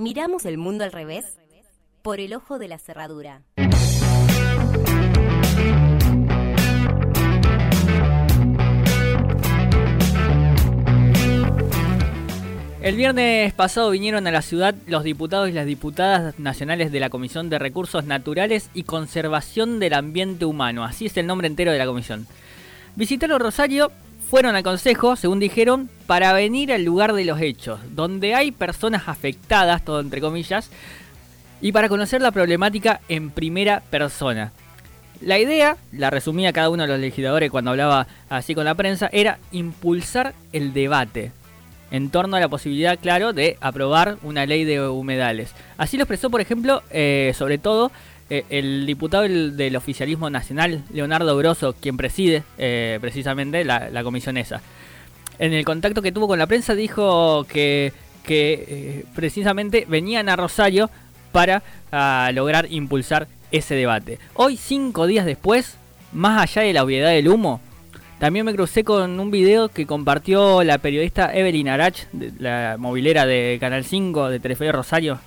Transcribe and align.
Miramos 0.00 0.46
el 0.46 0.56
mundo 0.56 0.84
al 0.84 0.92
revés 0.92 1.26
por 2.00 2.20
el 2.20 2.32
ojo 2.32 2.58
de 2.58 2.68
la 2.68 2.78
cerradura. 2.78 3.42
El 12.80 12.96
viernes 12.96 13.52
pasado 13.52 13.90
vinieron 13.90 14.26
a 14.26 14.30
la 14.30 14.40
ciudad 14.40 14.74
los 14.86 15.04
diputados 15.04 15.50
y 15.50 15.52
las 15.52 15.66
diputadas 15.66 16.38
nacionales 16.38 16.92
de 16.92 17.00
la 17.00 17.10
Comisión 17.10 17.50
de 17.50 17.58
Recursos 17.58 18.06
Naturales 18.06 18.70
y 18.72 18.84
Conservación 18.84 19.80
del 19.80 19.92
Ambiente 19.92 20.46
Humano, 20.46 20.82
así 20.82 21.04
es 21.04 21.16
el 21.18 21.26
nombre 21.26 21.46
entero 21.46 21.72
de 21.72 21.78
la 21.78 21.84
comisión. 21.84 22.26
Visitaron 22.96 23.38
Rosario, 23.38 23.92
fueron 24.30 24.54
al 24.54 24.62
consejo, 24.62 25.16
según 25.16 25.40
dijeron, 25.40 25.90
para 26.06 26.32
venir 26.32 26.72
al 26.72 26.84
lugar 26.84 27.14
de 27.14 27.24
los 27.24 27.40
hechos, 27.40 27.80
donde 27.90 28.36
hay 28.36 28.52
personas 28.52 29.08
afectadas, 29.08 29.84
todo 29.84 29.98
entre 29.98 30.20
comillas, 30.20 30.70
y 31.60 31.72
para 31.72 31.88
conocer 31.88 32.22
la 32.22 32.30
problemática 32.30 33.00
en 33.08 33.30
primera 33.30 33.82
persona. 33.90 34.52
La 35.20 35.40
idea, 35.40 35.76
la 35.90 36.10
resumía 36.10 36.52
cada 36.52 36.70
uno 36.70 36.84
de 36.84 36.88
los 36.90 37.00
legisladores 37.00 37.50
cuando 37.50 37.72
hablaba 37.72 38.06
así 38.28 38.54
con 38.54 38.64
la 38.64 38.76
prensa, 38.76 39.10
era 39.12 39.40
impulsar 39.50 40.32
el 40.52 40.72
debate 40.72 41.32
en 41.90 42.10
torno 42.10 42.36
a 42.36 42.40
la 42.40 42.48
posibilidad, 42.48 42.96
claro, 43.00 43.32
de 43.32 43.58
aprobar 43.60 44.16
una 44.22 44.46
ley 44.46 44.64
de 44.64 44.88
humedales. 44.88 45.52
Así 45.76 45.96
lo 45.96 46.04
expresó, 46.04 46.30
por 46.30 46.40
ejemplo, 46.40 46.84
eh, 46.90 47.32
sobre 47.36 47.58
todo 47.58 47.90
eh, 48.30 48.44
el 48.48 48.86
diputado 48.86 49.24
del, 49.24 49.76
oficialismo 49.76 50.30
nacional, 50.30 50.82
Leonardo 50.92 51.36
Grosso, 51.36 51.74
quien 51.74 51.96
preside 51.96 52.44
eh, 52.58 52.98
precisamente 53.00 53.64
la, 53.64 54.02
comisión 54.02 54.36
esa. 54.36 54.62
En 55.38 55.52
el 55.52 55.64
contacto 55.64 56.02
que 56.02 56.12
tuvo 56.12 56.28
con 56.28 56.38
la 56.38 56.46
prensa 56.46 56.74
dijo 56.74 57.44
que, 57.44 57.92
que 58.24 59.04
precisamente 59.14 59.84
venían 59.88 60.28
a 60.28 60.36
Rosario 60.36 60.90
para 61.32 61.62
ah, 61.92 62.30
lograr 62.34 62.66
impulsar 62.70 63.28
ese 63.50 63.74
debate. 63.74 64.18
Hoy, 64.34 64.56
cinco 64.56 65.06
días 65.06 65.26
después, 65.26 65.76
más 66.12 66.40
allá 66.40 66.62
de 66.62 66.72
la 66.72 66.84
obviedad 66.84 67.10
del 67.10 67.28
humo, 67.28 67.60
también 68.18 68.44
me 68.44 68.54
crucé 68.54 68.84
con 68.84 69.18
un 69.18 69.30
video 69.30 69.70
que 69.70 69.86
compartió 69.86 70.62
la 70.62 70.78
periodista 70.78 71.34
Evelyn 71.34 71.68
Arach, 71.68 72.02
la 72.38 72.76
movilera 72.78 73.24
de 73.24 73.56
Canal 73.58 73.84
5 73.84 74.28
de 74.28 74.40
Telefe 74.40 74.70
Rosario, 74.70 75.18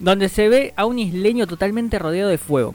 donde 0.00 0.28
se 0.28 0.48
ve 0.48 0.74
a 0.76 0.86
un 0.86 0.98
isleño 0.98 1.46
totalmente 1.46 1.98
rodeado 1.98 2.30
de 2.30 2.38
fuego. 2.38 2.74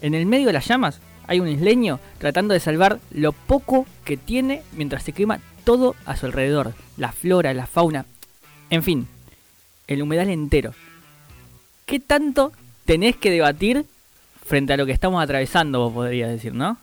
En 0.00 0.14
el 0.14 0.26
medio 0.26 0.48
de 0.48 0.54
las 0.54 0.66
llamas 0.66 1.00
hay 1.28 1.38
un 1.38 1.48
isleño 1.48 2.00
tratando 2.18 2.54
de 2.54 2.60
salvar 2.60 2.98
lo 3.12 3.32
poco 3.32 3.86
que 4.04 4.16
tiene 4.16 4.62
mientras 4.72 5.04
se 5.04 5.12
quema 5.12 5.38
todo 5.64 5.94
a 6.04 6.16
su 6.16 6.26
alrededor, 6.26 6.74
la 6.96 7.12
flora, 7.12 7.54
la 7.54 7.66
fauna, 7.66 8.06
en 8.70 8.82
fin, 8.82 9.06
el 9.86 10.02
humedal 10.02 10.28
entero. 10.30 10.74
¿Qué 11.86 12.00
tanto 12.00 12.52
tenés 12.84 13.16
que 13.16 13.30
debatir 13.30 13.84
frente 14.44 14.72
a 14.72 14.76
lo 14.76 14.86
que 14.86 14.92
estamos 14.92 15.22
atravesando, 15.22 15.78
vos 15.78 15.92
podrías 15.92 16.30
decir, 16.30 16.54
¿no? 16.54 16.78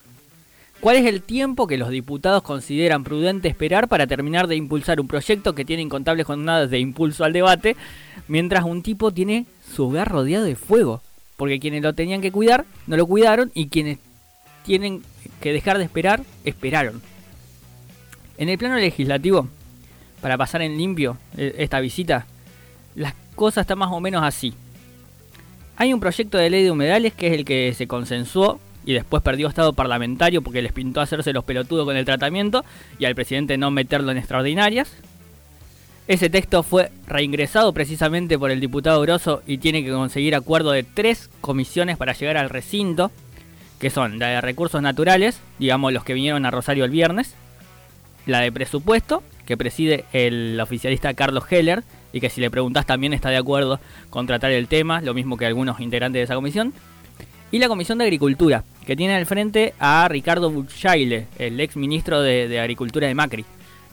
¿Cuál 0.79 0.95
es 0.95 1.05
el 1.05 1.21
tiempo 1.21 1.67
que 1.67 1.77
los 1.77 1.89
diputados 1.89 2.41
consideran 2.41 3.03
prudente 3.03 3.49
esperar 3.49 3.89
para 3.89 4.07
terminar 4.07 4.47
de 4.47 4.55
impulsar 4.55 5.01
un 5.01 5.09
proyecto 5.09 5.53
que 5.53 5.65
tiene 5.65 5.83
incontables 5.83 6.25
jornadas 6.25 6.69
de 6.69 6.79
impulso 6.79 7.25
al 7.25 7.33
debate, 7.33 7.75
mientras 8.29 8.63
un 8.63 8.81
tipo 8.81 9.11
tiene 9.11 9.45
su 9.73 9.87
hogar 9.87 10.09
rodeado 10.09 10.45
de 10.45 10.55
fuego? 10.55 11.01
Porque 11.37 11.59
quienes 11.59 11.81
lo 11.81 11.93
tenían 11.93 12.21
que 12.21 12.31
cuidar 12.31 12.65
no 12.87 12.97
lo 12.97 13.05
cuidaron 13.05 13.51
y 13.53 13.67
quienes 13.67 13.99
tienen 14.63 15.01
que 15.41 15.53
dejar 15.53 15.77
de 15.77 15.85
esperar, 15.85 16.23
esperaron. 16.43 17.01
En 18.37 18.49
el 18.49 18.57
plano 18.57 18.75
legislativo, 18.75 19.47
para 20.21 20.37
pasar 20.37 20.61
en 20.61 20.77
limpio 20.77 21.17
eh, 21.37 21.55
esta 21.57 21.79
visita, 21.79 22.25
las 22.95 23.13
cosas 23.35 23.63
están 23.63 23.79
más 23.79 23.91
o 23.91 23.99
menos 23.99 24.23
así. 24.23 24.53
Hay 25.77 25.93
un 25.93 25.99
proyecto 25.99 26.37
de 26.37 26.49
ley 26.49 26.63
de 26.63 26.71
humedales 26.71 27.13
que 27.13 27.27
es 27.27 27.33
el 27.33 27.45
que 27.45 27.73
se 27.73 27.87
consensuó 27.87 28.59
y 28.85 28.93
después 28.93 29.23
perdió 29.23 29.47
estado 29.47 29.73
parlamentario 29.73 30.41
porque 30.41 30.61
les 30.61 30.73
pintó 30.73 31.01
hacerse 31.01 31.31
los 31.31 31.43
pelotudos 31.43 31.85
con 31.85 31.95
el 31.95 32.05
tratamiento 32.05 32.65
y 32.97 33.05
al 33.05 33.15
presidente 33.15 33.57
no 33.57 33.71
meterlo 33.71 34.11
en 34.11 34.17
extraordinarias. 34.17 34.91
Ese 36.09 36.27
texto 36.27 36.63
fue 36.63 36.89
reingresado 37.05 37.71
precisamente 37.71 38.39
por 38.39 38.49
el 38.49 38.59
diputado 38.59 38.99
Grosso 39.01 39.43
y 39.45 39.59
tiene 39.59 39.83
que 39.83 39.91
conseguir 39.91 40.33
acuerdo 40.33 40.71
de 40.71 40.81
tres 40.81 41.29
comisiones 41.39 41.97
para 41.97 42.13
llegar 42.13 42.35
al 42.35 42.49
recinto, 42.49 43.11
que 43.77 43.91
son 43.91 44.17
la 44.17 44.29
de 44.29 44.41
recursos 44.41 44.81
naturales, 44.81 45.39
digamos 45.59 45.93
los 45.93 46.03
que 46.03 46.15
vinieron 46.15 46.47
a 46.47 46.49
Rosario 46.51 46.83
el 46.83 46.89
viernes, 46.89 47.35
la 48.25 48.39
de 48.39 48.51
presupuesto, 48.51 49.21
que 49.45 49.55
preside 49.55 50.05
el 50.11 50.59
oficialista 50.59 51.13
Carlos 51.13 51.43
Heller, 51.47 51.83
y 52.11 52.19
que 52.21 52.31
si 52.31 52.41
le 52.41 52.49
preguntás 52.49 52.87
también 52.87 53.13
está 53.13 53.29
de 53.29 53.37
acuerdo 53.37 53.79
con 54.09 54.25
tratar 54.25 54.49
el 54.49 54.67
tema, 54.67 55.01
lo 55.01 55.13
mismo 55.13 55.37
que 55.37 55.45
algunos 55.45 55.79
integrantes 55.79 56.21
de 56.21 56.23
esa 56.23 56.33
comisión, 56.33 56.73
y 57.51 57.59
la 57.59 57.67
Comisión 57.67 57.99
de 57.99 58.05
Agricultura, 58.05 58.63
que 58.83 58.95
tiene 58.95 59.15
al 59.15 59.27
frente 59.27 59.75
a 59.79 60.07
Ricardo 60.07 60.49
Buchaile, 60.49 61.27
el 61.37 61.59
ex 61.59 61.75
ministro 61.75 62.23
de, 62.23 62.59
Agricultura 62.59 63.07
de 63.07 63.13
Macri, 63.13 63.45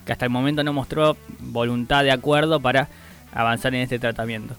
que 0.06 0.12
hasta 0.12 0.24
el 0.24 0.30
momento 0.30 0.64
no 0.64 0.72
mostró 0.72 1.16
voluntad 1.40 2.04
de 2.04 2.12
acuerdo 2.12 2.60
para 2.60 2.88
avanzar 3.34 3.74
en 3.74 3.82
este 3.82 3.98
tratamiento. 3.98 4.54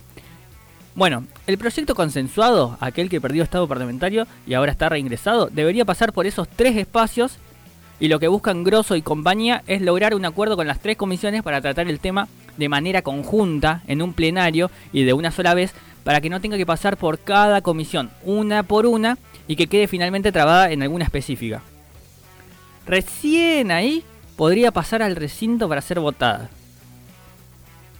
Bueno, 0.94 1.26
el 1.48 1.58
proyecto 1.58 1.96
consensuado, 1.96 2.78
aquel 2.80 3.10
que 3.10 3.22
perdió 3.22 3.44
estado 3.44 3.68
parlamentario 3.68 4.28
y 4.46 4.54
ahora 4.54 4.72
está 4.72 4.90
reingresado, 4.90 5.48
debería 5.48 5.86
pasar 5.86 6.12
por 6.12 6.26
esos 6.26 6.48
tres 6.48 6.76
espacios 6.76 7.38
y 8.00 8.10
lo 8.10 8.20
que 8.20 8.28
buscan 8.28 8.64
Grosso 8.64 8.96
y 8.96 9.02
compañía 9.02 9.64
es 9.68 9.82
lograr 9.82 10.14
un 10.14 10.26
acuerdo 10.26 10.56
con 10.56 10.68
las 10.68 10.80
tres 10.80 10.98
comisiones 10.98 11.42
para 11.42 11.62
tratar 11.62 11.88
el 11.88 12.00
tema 12.00 12.28
de 12.58 12.70
manera 12.70 13.02
conjunta 13.02 13.84
en 13.88 14.02
un 14.02 14.14
plenario 14.14 14.70
y 14.92 15.04
de 15.04 15.14
una 15.14 15.32
sola 15.32 15.54
vez 15.54 15.74
para 16.04 16.22
que 16.22 16.30
no 16.30 16.42
tenga 16.42 16.58
que 16.58 16.66
pasar 16.66 16.98
por 16.98 17.20
cada 17.20 17.62
comisión, 17.62 18.10
una 18.24 18.64
por 18.64 18.86
una, 18.86 19.18
y 19.48 19.56
que 19.56 19.68
quede 19.68 19.88
finalmente 19.88 20.32
trabada 20.32 20.72
en 20.72 20.82
alguna 20.82 21.06
específica. 21.06 21.62
Recién 22.86 23.72
ahí 23.72 24.04
podría 24.38 24.72
pasar 24.72 25.02
al 25.02 25.18
recinto 25.18 25.68
para 25.68 25.82
ser 25.82 26.00
votada. 26.00 26.50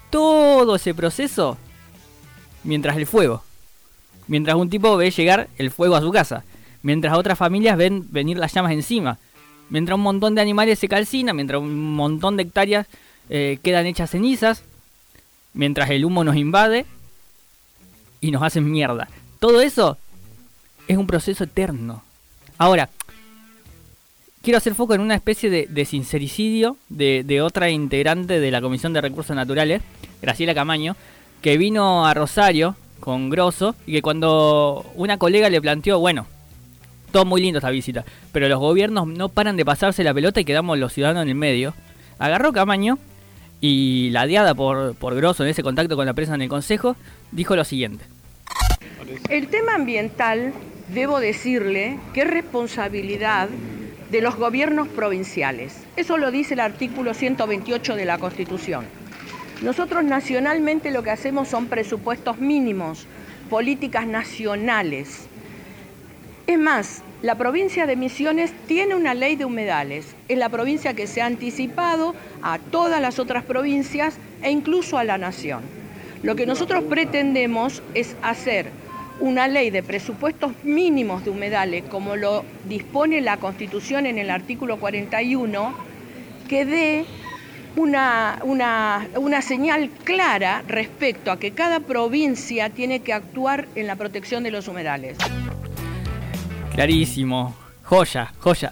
Todo 0.10 0.76
ese 0.76 0.94
proceso 0.94 1.58
mientras 2.64 2.96
el 2.96 3.06
fuego. 3.06 3.44
Mientras 4.28 4.56
un 4.56 4.70
tipo 4.70 4.96
ve 4.96 5.12
llegar 5.12 5.50
el 5.58 5.72
fuego 5.72 5.96
a 5.96 6.02
su 6.02 6.12
casa. 6.12 6.46
Mientras 6.84 7.18
otras 7.18 7.38
familias 7.38 7.76
ven 7.76 8.06
venir 8.12 8.38
las 8.38 8.54
llamas 8.54 8.72
encima. 8.72 9.18
Mientras 9.70 9.96
un 9.96 10.04
montón 10.04 10.36
de 10.36 10.42
animales 10.42 10.80
se 10.80 10.88
calcinan. 10.88 11.36
Mientras 11.36 11.60
un 11.60 11.96
montón 11.96 12.38
de 12.38 12.44
hectáreas 12.44 12.88
eh, 13.30 13.58
quedan 13.64 13.88
hechas 13.88 14.12
cenizas. 14.12 14.64
Mientras 15.54 15.90
el 15.90 16.06
humo 16.06 16.24
nos 16.24 16.36
invade 16.36 16.86
y 18.22 18.32
nos 18.32 18.44
hacen 18.44 18.70
mierda. 18.70 19.10
Todo 19.40 19.62
eso 19.62 19.98
es 20.88 20.98
un 20.98 21.08
proceso 21.08 21.46
eterno. 21.46 22.04
Ahora, 22.58 22.90
quiero 24.48 24.60
hacer 24.60 24.76
foco 24.76 24.94
en 24.94 25.02
una 25.02 25.16
especie 25.16 25.50
de, 25.50 25.86
sincericidio 25.86 26.78
de, 26.88 27.42
otra 27.42 27.70
integrante 27.70 28.40
de 28.40 28.50
la 28.50 28.62
Comisión 28.62 28.94
de 28.94 29.02
Recursos 29.02 29.36
Naturales, 29.36 29.82
Graciela 30.22 30.56
Camaño, 30.56 30.96
que 31.42 31.58
vino 31.58 32.08
a 32.08 32.14
Rosario 32.14 32.78
con 33.02 33.30
Grosso 33.30 33.76
y 33.86 33.92
que 33.92 34.02
cuando 34.02 34.90
una 34.96 35.18
colega 35.18 35.50
le 35.50 35.60
planteó, 35.60 36.00
bueno, 36.00 36.28
todo 37.12 37.26
muy 37.26 37.42
lindo 37.42 37.58
esta 37.58 37.72
visita, 37.72 38.06
pero 38.32 38.48
los 38.48 38.58
gobiernos 38.58 39.06
no 39.06 39.28
paran 39.28 39.58
de 39.58 39.66
pasarse 39.66 40.02
la 40.06 40.14
pelota 40.14 40.40
y 40.40 40.46
quedamos 40.46 40.78
los 40.78 40.94
ciudadanos 40.94 41.24
en 41.24 41.28
el 41.28 41.36
medio, 41.36 41.74
agarró 42.18 42.54
Camaño 42.54 43.00
y 43.60 44.12
ladeada 44.12 44.56
por, 44.56 44.96
por 44.96 45.14
Grosso 45.14 45.44
en 45.44 45.50
ese 45.50 45.62
contacto 45.62 45.98
con 45.98 46.06
la 46.06 46.14
prensa 46.14 46.36
en 46.36 46.44
el 46.44 46.48
Consejo, 46.48 46.96
dijo 47.34 47.58
lo 47.58 47.66
siguiente. 47.66 48.06
El 49.30 49.50
tema 49.50 49.76
ambiental, 49.76 50.54
debo 50.94 51.20
decirle, 51.20 52.00
es 52.16 52.28
responsabilidad 52.28 53.50
de 54.12 54.22
los 54.22 54.36
gobiernos 54.36 54.88
provinciales. 54.88 55.76
Eso 55.96 56.18
lo 56.18 56.32
dice 56.32 56.54
el 56.54 56.62
artículo 56.62 57.14
128 57.14 57.96
de 57.96 58.06
la 58.06 58.18
Constitución. 58.18 58.86
Nosotros 59.62 60.04
nacionalmente 60.04 60.92
lo 60.92 61.04
que 61.04 61.12
hacemos 61.12 61.48
son 61.48 61.68
presupuestos 61.68 62.38
mínimos, 62.38 63.08
políticas 63.50 64.06
nacionales. 64.06 65.28
Es 66.46 66.60
más, 66.60 67.02
la 67.22 67.36
provincia 67.36 67.88
de 67.88 67.96
Misiones 67.96 68.54
tiene 68.68 68.96
una 68.96 69.14
ley 69.14 69.36
de 69.36 69.46
humedales. 69.46 70.16
Es 70.28 70.38
la 70.38 70.50
provincia 70.50 70.94
que 70.94 71.08
se 71.08 71.22
ha 71.22 71.26
anticipado 71.26 72.14
a 72.44 72.60
todas 72.60 73.02
las 73.02 73.20
otras 73.20 73.44
provincias 73.44 74.18
e 74.44 74.52
incluso 74.52 74.98
a 74.98 75.04
la 75.04 75.18
nación. 75.18 75.62
Lo 76.24 76.36
que 76.36 76.46
nosotros 76.46 76.84
pretendemos 76.84 77.82
es 77.96 78.16
hacer 78.22 78.72
una 79.20 79.48
ley 79.48 79.70
de 79.70 79.84
presupuestos 79.84 80.52
mínimos 80.64 81.24
de 81.24 81.32
humedales, 81.32 81.84
como 81.86 82.16
lo 82.16 82.46
dispone 82.68 83.22
la 83.22 83.38
Constitución 83.38 84.06
en 84.06 84.18
el 84.18 84.30
artículo 84.30 84.78
41, 84.78 85.74
que 86.48 86.66
dé 86.66 87.06
una, 87.76 88.40
una, 88.44 89.42
señal 89.42 89.90
clara 90.04 90.64
respecto 90.68 91.32
a 91.32 91.40
que 91.40 91.52
cada 91.52 91.80
provincia 91.80 92.70
tiene 92.70 93.02
que 93.02 93.14
actuar 93.14 93.68
en 93.76 93.88
la 93.88 93.96
protección 93.96 94.44
de 94.44 94.52
los 94.52 94.68
humedales. 94.68 95.18
Clarísimo, 96.74 97.56
joya, 97.84 98.34
joya. 98.40 98.72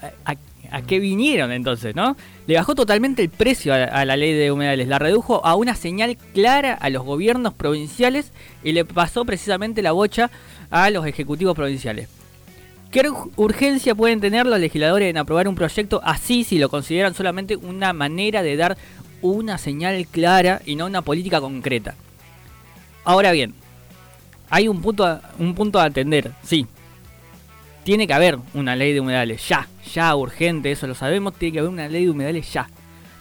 ¿A 0.72 0.82
qué 0.82 1.00
vinieron 1.00 1.52
entonces, 1.52 1.96
no? 1.96 2.16
Le 2.48 2.56
bajó 2.56 2.76
totalmente 2.76 3.22
el 3.22 3.30
precio 3.30 3.74
a, 3.74 4.06
la 4.06 4.18
ley 4.18 4.34
de 4.34 4.52
humedales, 4.52 4.88
la 4.88 5.00
redujo 5.00 5.46
a 5.46 5.56
una 5.56 5.76
señal 5.76 6.18
clara 6.34 6.74
a 6.74 6.90
los 6.90 7.04
gobiernos 7.04 7.54
provinciales 7.54 8.32
y 8.64 8.72
le 8.72 8.86
pasó 8.86 9.26
precisamente 9.26 9.82
la 9.82 9.92
bocha 9.92 10.30
a 10.70 10.90
los 10.90 11.06
ejecutivos 11.06 11.56
provinciales. 11.56 12.10
¿Qué 12.92 13.10
urgencia 13.36 13.96
pueden 13.96 14.22
tener 14.22 14.46
los 14.46 14.60
legisladores 14.60 15.10
en 15.10 15.18
aprobar 15.18 15.48
un 15.48 15.56
proyecto 15.56 16.02
así 16.04 16.44
si 16.44 16.58
lo 16.58 16.70
consideran 16.70 17.14
solamente 17.14 17.56
una 17.56 17.92
manera 17.94 18.42
de 18.42 18.56
dar 18.56 18.78
una 19.22 19.58
señal 19.58 20.06
clara 20.08 20.62
y 20.66 20.76
no 20.76 20.86
una 20.86 21.02
política 21.02 21.42
concreta? 21.42 21.96
Ahora 23.04 23.32
bien, 23.32 23.54
hay 24.50 24.68
un 24.68 24.82
punto 24.82 25.20
un 25.40 25.56
punto 25.56 25.80
a 25.80 25.86
atender, 25.86 26.32
sí, 26.44 26.68
tiene 27.86 28.08
que 28.08 28.14
haber 28.16 28.40
una 28.56 28.76
ley 28.76 28.94
de 28.94 29.00
humedales, 29.00 29.48
ya, 29.48 29.68
ya, 29.94 30.16
urgente, 30.16 30.72
eso 30.72 30.88
lo 30.88 30.96
sabemos, 30.96 31.36
tiene 31.36 31.54
que 31.54 31.60
haber 31.60 31.72
una 31.72 31.88
ley 31.88 32.06
de 32.06 32.10
humedales 32.10 32.52
ya, 32.52 32.68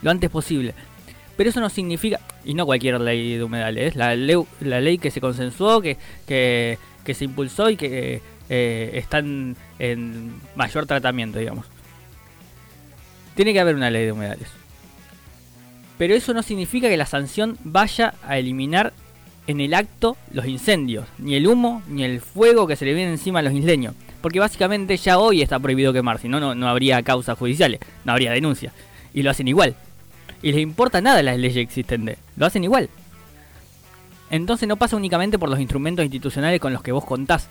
lo 0.00 0.10
antes 0.10 0.30
posible. 0.30 0.74
Pero 1.36 1.50
eso 1.50 1.60
no 1.60 1.68
significa, 1.68 2.18
y 2.46 2.54
no 2.54 2.64
cualquier 2.64 2.98
ley 2.98 3.36
de 3.36 3.44
humedales, 3.44 3.94
la 3.94 4.16
ley, 4.16 4.98
que 4.98 5.10
se 5.10 5.20
consensuó, 5.20 5.82
que, 5.82 5.98
que, 6.26 6.78
se 7.14 7.24
impulsó 7.26 7.68
y 7.68 7.76
que 7.76 8.22
eh, 8.48 8.90
están 8.94 9.54
en 9.78 10.32
mayor 10.56 10.86
tratamiento, 10.86 11.38
digamos. 11.38 11.66
Tiene 13.34 13.52
que 13.52 13.60
haber 13.60 13.74
una 13.74 13.90
ley 13.90 14.06
de 14.06 14.12
humedales. 14.12 14.48
Pero 15.98 16.14
eso 16.14 16.32
no 16.32 16.42
significa 16.42 16.88
que 16.88 16.96
la 16.96 17.06
sanción 17.06 17.58
vaya 17.64 18.14
a 18.26 18.38
eliminar 18.38 18.94
en 19.46 19.60
el 19.60 19.74
acto 19.74 20.16
los 20.32 20.46
incendios, 20.46 21.06
ni 21.18 21.34
el 21.34 21.46
humo, 21.46 21.82
ni 21.86 22.02
el 22.02 22.22
fuego 22.22 22.66
que 22.66 22.76
se 22.76 22.86
le 22.86 22.94
viene 22.94 23.10
encima 23.10 23.40
a 23.40 23.42
los 23.42 23.52
isleños. 23.52 23.94
Porque 24.24 24.40
básicamente 24.40 24.96
ya 24.96 25.18
hoy 25.18 25.42
está 25.42 25.60
prohibido 25.60 25.92
quemar, 25.92 26.18
si 26.18 26.28
no, 26.28 26.54
no 26.54 26.66
habría 26.66 27.02
causas 27.02 27.36
judiciales, 27.36 27.78
no 28.06 28.12
habría 28.12 28.32
denuncia. 28.32 28.72
Y 29.12 29.22
lo 29.22 29.30
hacen 29.30 29.48
igual. 29.48 29.74
Y 30.40 30.50
les 30.50 30.62
importa 30.62 31.02
nada 31.02 31.22
las 31.22 31.36
leyes 31.36 31.58
existentes, 31.58 32.16
lo 32.34 32.46
hacen 32.46 32.64
igual. 32.64 32.88
Entonces 34.30 34.66
no 34.66 34.78
pasa 34.78 34.96
únicamente 34.96 35.38
por 35.38 35.50
los 35.50 35.60
instrumentos 35.60 36.06
institucionales 36.06 36.58
con 36.58 36.72
los 36.72 36.82
que 36.82 36.92
vos 36.92 37.04
contás. 37.04 37.50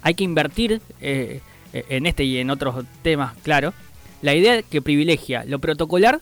Hay 0.00 0.14
que 0.14 0.22
invertir 0.22 0.80
eh, 1.00 1.40
en 1.72 2.06
este 2.06 2.22
y 2.22 2.38
en 2.38 2.50
otros 2.50 2.84
temas, 3.02 3.34
claro. 3.42 3.74
La 4.22 4.32
idea 4.32 4.62
que 4.62 4.80
privilegia 4.80 5.44
lo 5.44 5.58
protocolar 5.58 6.20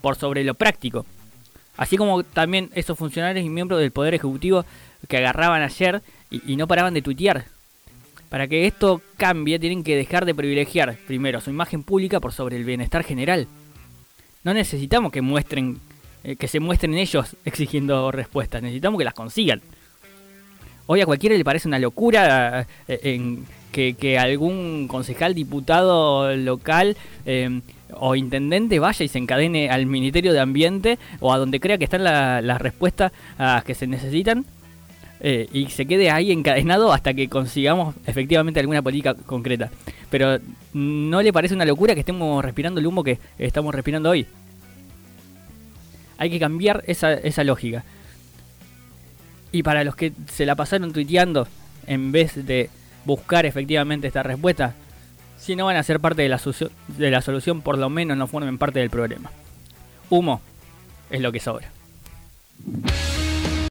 por 0.00 0.16
sobre 0.16 0.42
lo 0.42 0.54
práctico. 0.54 1.06
Así 1.76 1.96
como 1.96 2.24
también 2.24 2.68
esos 2.74 2.98
funcionarios 2.98 3.46
y 3.46 3.48
miembros 3.48 3.78
del 3.78 3.92
Poder 3.92 4.12
Ejecutivo 4.12 4.64
que 5.06 5.18
agarraban 5.18 5.62
ayer 5.62 6.02
y, 6.32 6.52
y 6.52 6.56
no 6.56 6.66
paraban 6.66 6.94
de 6.94 7.02
tuitear 7.02 7.44
para 8.30 8.46
que 8.46 8.66
esto 8.66 9.02
cambie, 9.16 9.58
tienen 9.58 9.82
que 9.82 9.96
dejar 9.96 10.24
de 10.24 10.34
privilegiar, 10.34 10.96
primero, 11.06 11.40
su 11.40 11.50
imagen 11.50 11.82
pública 11.82 12.20
por 12.20 12.32
sobre 12.32 12.56
el 12.56 12.64
bienestar 12.64 13.02
general. 13.02 13.48
No 14.44 14.54
necesitamos 14.54 15.12
que 15.12 15.20
muestren, 15.20 15.78
eh, 16.22 16.36
que 16.36 16.48
se 16.48 16.60
muestren 16.60 16.94
ellos 16.94 17.36
exigiendo 17.44 18.10
respuestas, 18.12 18.62
necesitamos 18.62 18.98
que 18.98 19.04
las 19.04 19.14
consigan. 19.14 19.60
Hoy 20.86 21.00
a 21.00 21.06
cualquiera 21.06 21.36
le 21.36 21.44
parece 21.44 21.68
una 21.68 21.78
locura 21.80 22.66
eh, 22.88 23.00
en 23.02 23.44
que, 23.72 24.18
algún 24.18 24.86
concejal, 24.88 25.34
diputado 25.34 26.34
local 26.36 26.96
eh, 27.26 27.60
o 27.94 28.14
intendente 28.14 28.78
vaya 28.78 29.04
y 29.04 29.08
se 29.08 29.18
encadene 29.18 29.70
al 29.70 29.86
Ministerio 29.86 30.32
de 30.32 30.40
Ambiente 30.40 30.98
o 31.18 31.32
a 31.32 31.38
donde 31.38 31.60
crea 31.60 31.78
que 31.78 31.84
están 31.84 32.04
las 32.04 32.60
respuestas 32.60 33.12
que 33.64 33.74
se 33.74 33.86
necesitan 33.86 34.44
eh, 35.20 35.48
y 35.52 35.66
se 35.66 35.86
quede 35.86 36.10
ahí 36.10 36.32
encadenado 36.32 36.92
hasta 36.92 37.12
que 37.12 37.28
consigamos 37.28 37.94
efectivamente 38.06 38.60
alguna 38.60 38.82
política 38.82 39.14
concreta. 39.14 39.70
Pero 40.08 40.38
¿no 40.72 41.22
le 41.22 41.32
parece 41.32 41.54
una 41.54 41.66
locura 41.66 41.94
que 41.94 42.00
estemos 42.00 42.42
respirando 42.44 42.80
el 42.80 42.86
humo 42.86 43.04
que 43.04 43.18
estamos 43.38 43.74
respirando 43.74 44.10
hoy? 44.10 44.26
Hay 46.16 46.30
que 46.30 46.40
cambiar 46.40 46.82
esa, 46.86 47.12
esa 47.12 47.44
lógica. 47.44 47.84
Y 49.52 49.62
para 49.62 49.84
los 49.84 49.94
que 49.94 50.12
se 50.30 50.46
la 50.46 50.54
pasaron 50.54 50.92
tuiteando 50.92 51.46
en 51.86 52.12
vez 52.12 52.46
de 52.46 52.70
buscar 53.04 53.46
efectivamente 53.46 54.06
esta 54.06 54.22
respuesta, 54.22 54.74
si 55.38 55.56
no 55.56 55.66
van 55.66 55.76
a 55.76 55.82
ser 55.82 56.00
parte 56.00 56.22
de 56.22 56.28
la, 56.28 56.40
de 56.88 57.10
la 57.10 57.22
solución, 57.22 57.62
por 57.62 57.78
lo 57.78 57.90
menos 57.90 58.16
no 58.16 58.26
formen 58.26 58.58
parte 58.58 58.78
del 58.78 58.90
problema. 58.90 59.30
Humo 60.08 60.40
es 61.10 61.20
lo 61.20 61.32
que 61.32 61.40
sobra. 61.40 61.70